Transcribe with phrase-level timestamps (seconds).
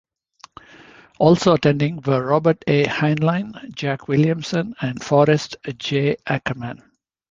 [1.19, 2.85] Also attending were Robert A.
[2.87, 6.81] Heinlein, Jack Williamson, and Forrest J Ackerman.